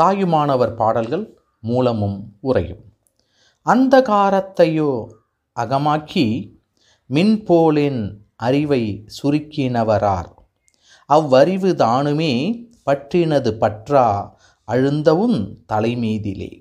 [0.00, 2.84] தாயுமானவர் பாடல்கள் மூலமும் உரையும்
[3.66, 4.90] அந்தகாரத்தையோ
[5.56, 6.26] அகமாக்கி
[7.10, 10.30] மின்போலின் அறிவை சுருக்கினவரார்.
[11.06, 12.32] அவ்வறிவு தானுமே
[12.82, 14.30] பற்றினது பற்றா
[14.68, 15.38] அழுந்தவும்
[15.72, 16.52] தலைமீதிலே.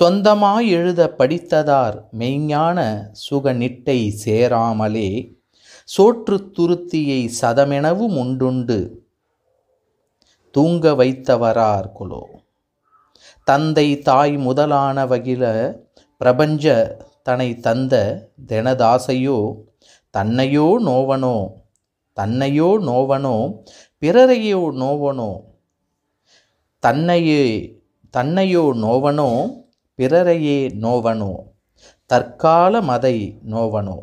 [0.00, 2.78] சொந்தமாய் எழுத படித்ததார் மெய்ஞான
[3.30, 5.10] சுகநிட்டை சேராமலே.
[5.96, 8.78] சோற்று துருத்தியை சதமெனவும் உண்டுண்டு
[10.56, 12.22] தூங்க வைத்தவரார் குலோ.
[13.44, 15.44] தந்தை தாய் முதலான வகில
[16.20, 16.64] பிரபஞ்ச
[17.22, 17.94] தனை தந்த
[18.46, 19.38] தெனதாசையோ
[20.14, 21.36] தன்னையோ நோவனோ
[22.16, 23.36] தன்னையோ நோவனோ
[24.02, 25.30] பிறரையோ நோவனோ
[26.82, 27.44] தன்னையே
[28.14, 29.30] தன்னையோ நோவனோ
[29.98, 31.32] பிறரையே நோவனோ
[32.10, 33.98] தற்கால மதை நோவனோ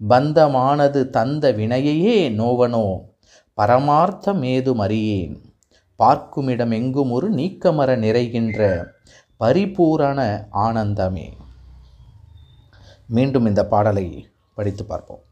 [0.00, 2.86] பந்தமானது தந்த வினையையே நோவனோ
[3.58, 5.36] பரமார்த்தமேதுமறியேன்
[5.96, 8.86] பார்க்குமிடம் எங்கும் ஒரு நீக்கமர நிறைகின்ற
[9.36, 11.32] பரிபூரண ஆனந்தமே.
[13.06, 15.22] மீண்டும் இந்த பாடலை படித்து பார்ப்போம்.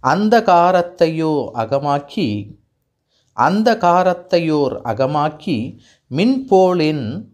[0.00, 2.56] அந்த காரத்தையோ அகமாக்கி
[3.32, 5.78] அந்த காரத்தையோர் அகமாக்கி
[6.10, 7.28] மின்போலின்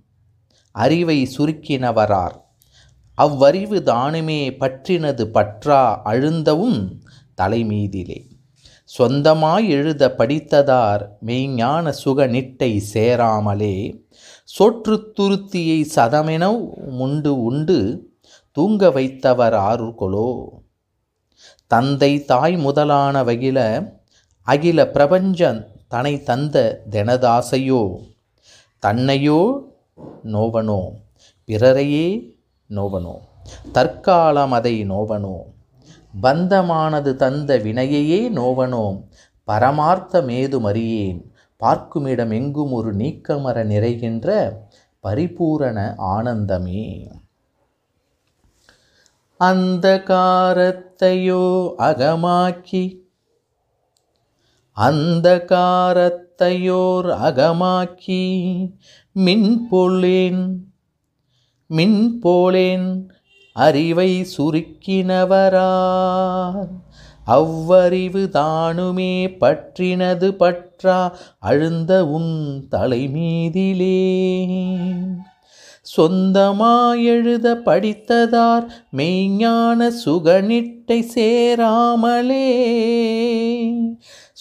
[0.70, 2.42] அறிவை சுருக்கினவரார்.
[3.14, 6.98] அவ்வறிவு தானுமே பற்றினது பற்றா அழுந்தவும்
[7.36, 8.33] தலைமீதிலே.
[8.98, 14.04] சொந்தமாய் எழுத படித்ததார் மெய்ஞான சுக நிட்டை சேராமலே.
[14.44, 16.44] சொற்று துருத்தியை சதமென
[16.98, 17.78] உண்டு உண்டு
[18.50, 20.46] தூங்க வைத்தவர் ஆறுகொலோ
[21.66, 23.58] தந்தை தாய் முதலான வகில
[24.42, 27.82] அகில பிரபஞ்சன் தனை தந்த தெனதாசையோ.
[28.86, 29.40] தன்னையோ
[30.24, 30.80] நோவனோ
[31.46, 32.06] பிறரையே
[32.70, 33.16] நோவனோ
[33.72, 35.52] தற்காலம் அதை நோவனோ.
[36.22, 38.84] பந்தமானது தந்த வினையையே நோவனோ
[39.48, 41.20] பரமார்த்தமேதுமறியேன்
[41.56, 44.28] பார்க்குமிடம் எங்கும் ஒரு நீக்கமர நிறைகின்ற
[45.00, 46.84] பரிபூரண ஆனந்தமே.
[49.40, 51.44] அந்த காரத்தையோ
[51.78, 52.84] அகமாக்கி
[54.76, 58.22] அந்த காரத்தையோர் அகமாக்கி
[59.16, 60.42] மின்பொலேன்
[61.70, 62.88] மின்போலேன்
[63.54, 66.68] அறிவை சுருக்கினவரார்.
[67.24, 74.22] அவ்வறிவு தானுமே பற்றினது பற்றா அழுந்த உன் தலைமீதிலே.
[75.96, 78.66] சொந்தமாயெழுத படித்ததார்
[78.96, 82.48] மெய்ஞான சுகனிட்டை சேராமலே.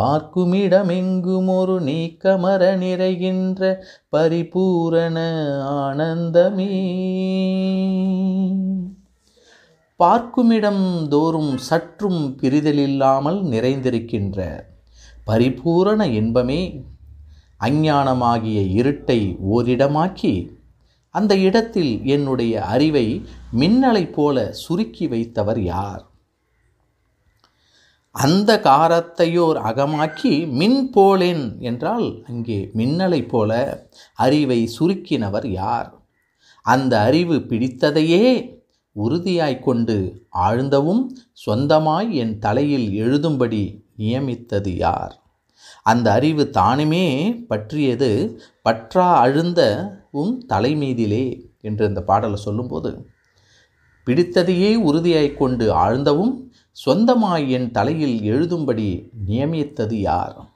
[0.00, 5.16] பார்க்குமிடமெங்கும் ஒரு நீக்கமர நிறைகின்ற பரிபூரண
[5.64, 6.68] ஆனந்தமே.
[9.96, 14.64] பார்க்குமிடம் தோறும் சற்றும் பிரிதலில்லாமல் நிறைந்திருக்கின்ற
[15.24, 16.84] பரிபூரண இன்பமே
[17.60, 19.20] அஞ்ஞானமாகிய இருட்டை
[19.54, 20.50] ஓரிடமாக்கி
[21.10, 23.22] அந்த இடத்தில் என்னுடைய அறிவை
[23.58, 26.11] மின்னலைப் போல சுருக்கி வைத்தவர் யார்?
[28.14, 33.52] அந்த காரத்தையோர் அகமாக்கி மின் போலேன் என்றால் அங்கே மின்னலைப் போல
[34.14, 35.88] அறிவை சுருக்கினவர் யார்?
[36.66, 38.26] அந்த அறிவு பிடித்ததையே
[38.96, 39.96] உறுதியாய்க் கொண்டு
[40.30, 41.02] ஆழ்ந்தவும்
[41.46, 43.62] சொந்தமாய் என் தலையில் எழுதும்படி
[43.96, 45.14] நியமித்தது யார்?
[45.82, 47.06] அந்த அறிவு தானுமே
[47.46, 48.10] பற்றியது
[48.64, 51.26] பற்றா அழுந்தவும் தலைமீதிலே
[51.60, 52.90] என்று இந்த பாடலை சொல்லும்போது
[54.06, 56.32] பிடித்ததையே உறுதியாய்க் கொண்டு ஆழ்ந்தவும்
[56.76, 60.48] சொந்தமாய் என் தலையில் எழுதும்படி நியமித்தது யார்?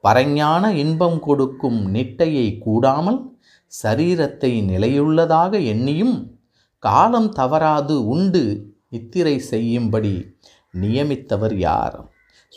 [0.00, 3.38] பரஞான இன்பம் கொடுக்கும் நிட்டையை கூடாமல்
[3.82, 6.36] சரீரத்தை நிலையுள்ளதாக எண்ணியும்
[6.78, 10.36] காலம் தவறாது உண்டு நித்திரை செய்யும்படி
[10.72, 12.12] நியமித்தவர் யார்?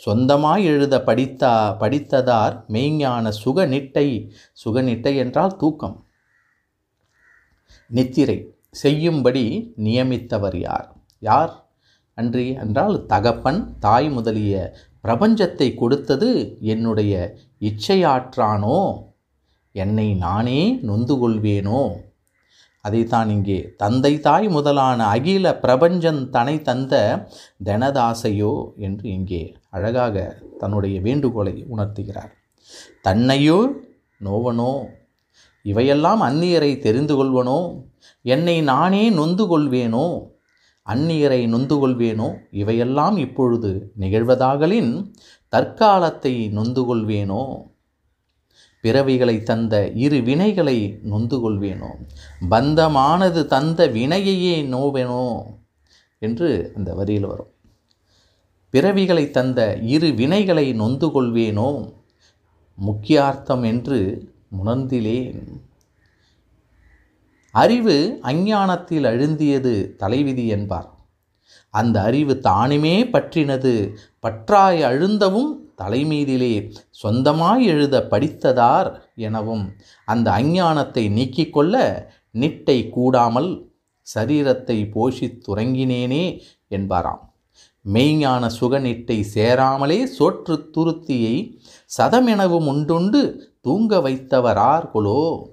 [0.06, 4.30] சொந்தமாய் எழுத படித்தா படித்ததார் மெய்ஞான சுகநிட்டை
[4.64, 6.06] சுகநிட்டை என்றால் தூக்கம்.
[7.86, 10.96] நித்திரை செய்யும்படி நியமித்தவர் யார்?
[11.20, 11.67] யார்?
[12.18, 14.54] அன்றி என்றால் தகப்பன் தாய் முதலிய
[15.04, 16.30] பிரபஞ்சத்தை கொடுத்தது
[16.72, 17.12] என்னுடைய
[17.60, 18.78] இச்சையாற்றானோ?
[19.74, 21.82] என்னை நானே நொந்து கொள்வேனோ
[22.84, 26.94] அதைத்தான் இங்கே தந்தை தாய் முதலான அகில பிரபஞ்சன் தனை தந்த
[27.64, 30.16] தனதாசையோ என்று இங்கே அழகாக
[30.58, 32.32] தன்னுடைய வேண்டுகோளை உணர்த்துகிறார்.
[33.04, 33.58] தன்னையோ
[34.20, 34.72] நோவனோ?
[35.64, 37.60] இவையெல்லாம் அந்நியரை தெரிந்து கொள்வனோ
[38.24, 40.06] என்னை நானே நொந்து கொள்வேனோ
[40.88, 45.12] அந்நியரை நொந்து கொள்வேனோ இவையெல்லாம் இப்பொழுது நிகழ்வதாகலின்
[45.56, 47.42] தற்காலத்தை நொந்து கொள்வேனோ
[48.82, 51.90] பிறவிகளை தந்த இரு வினைகளை நொந்து கொள்வேனோ
[52.50, 55.42] பந்தமானது தந்த வினையையே நோவேனோ?
[56.18, 57.52] என்று அந்த வரியில் வரும்.
[58.72, 61.92] பிறவிகளை தந்த இரு வினைகளை நொந்து கொள்வேனோ
[62.78, 63.98] முக்கியார்த்தம் என்று
[64.64, 65.67] உணர்ந்திலேன்.
[67.50, 70.94] அறிவு அஞ்ஞானத்தில் அழுந்தியது தலைவிதி என்பார்.
[71.70, 76.72] அந்த அறிவு தானுமே பற்றினது பற்றாய் அழுந்தவும் தலைமீதிலே
[77.02, 79.72] சொந்தமாய் எழுத படித்ததார் எனவும்
[80.04, 83.70] அந்த அஞ்ஞானத்தை நீக்கிக் கொள்ள நிட்டை கூடாமல்
[84.14, 86.40] சரீரத்தை போஷித் துறங்கினேனே
[86.70, 87.26] என்பாராம்.
[87.84, 91.60] மெய்ஞான சுகநிட்டை சேராமலே சோற்று துருத்தியை
[91.98, 95.48] சதமெனவும் உண்டுண்டு தூங்க வைத்தவரார் கொலோ.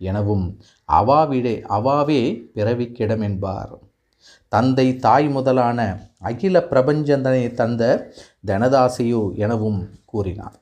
[0.00, 0.46] எனவும்
[0.88, 2.22] அவாவிடே அவாவே
[2.54, 3.74] பிறவிக்கிடம் என்பார்
[4.48, 5.80] தந்தை தாய் முதலான
[6.20, 7.82] அகில பிரபஞ்சந்தனை தந்த
[8.46, 10.56] தனதாசையோ எனவும் கூறினார்.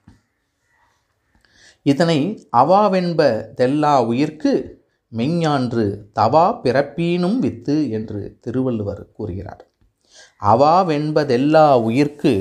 [1.82, 2.18] இதனை
[2.56, 3.20] அவாவென்ப
[3.54, 4.52] தெல்லா உயிர்க்கு
[5.12, 9.62] மெய்ஞான்று தவா பிறப்பீனும் வித்து என்று திருவள்ளுவர் கூறுகிறார்.
[10.52, 12.34] அவாவென்பதெல்லா உயிர்க்கு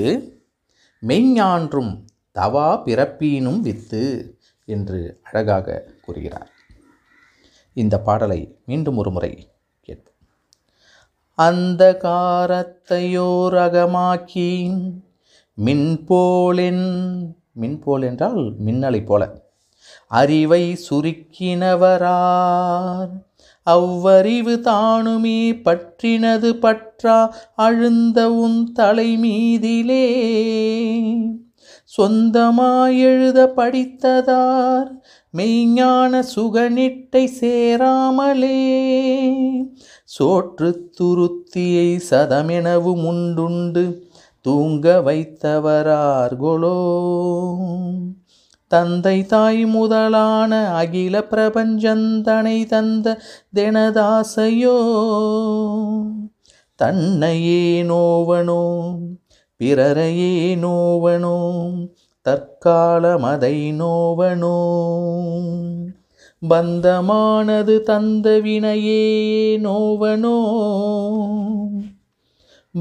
[1.02, 1.92] மெய்ஞான்றும்
[2.36, 4.04] தவா பிறப்பீனும் வித்து
[4.68, 6.50] என்று அழகாக கூறுகிறார்.
[7.78, 10.14] இந்த பாடலை மீண்டும் ஒரு முறை கேட்போம்.
[11.34, 14.78] அந்த காரத்தையோர் அகமாக்கி
[15.64, 19.42] மின்போலென் மின்போல் என்றால் மின்னலை போல.
[20.08, 23.10] அறிவை சுருக்கினவரார்
[23.62, 30.06] அவ்வறிவு தானுமே பற்றினது பற்றா அழுந்த உன் தலை மீதிலே
[31.96, 34.90] சொந்தமாய் எழுத படித்ததார்
[35.36, 38.60] மெய்ஞான சுகனிட்டை சேராமலே.
[40.04, 44.06] சோற்று துருத்தியை சதமெனவும் உண்டுண்டு
[44.40, 46.80] தூங்க வைத்தவரார்களோ
[48.66, 53.20] தந்தை தாய் முதலான அகில பிரபஞ்சந்தனை தந்த
[53.54, 54.78] தினதாசையோ.
[56.74, 58.94] தன்னையே நோவனோ
[59.60, 61.36] பிறரையே நோவனோ
[62.28, 64.86] தற்காலமதை நோவனோ?
[66.48, 70.62] பந்தமானது தந்த வினையே நோவனோ?